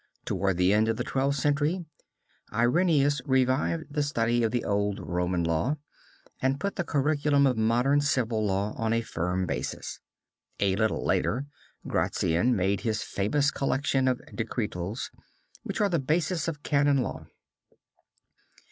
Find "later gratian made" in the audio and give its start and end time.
11.05-12.81